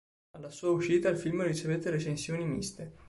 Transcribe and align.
Alla 0.31 0.49
sua 0.49 0.71
uscita 0.71 1.09
il 1.09 1.17
film 1.19 1.43
ricevette 1.43 1.91
recensioni 1.91 2.43
miste. 2.43 2.95